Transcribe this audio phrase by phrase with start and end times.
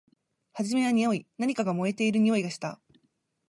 [0.53, 1.27] はじめはにおい。
[1.37, 2.81] 何かが燃えているにおいがした。